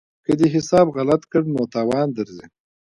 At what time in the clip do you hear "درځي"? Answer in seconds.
2.17-2.45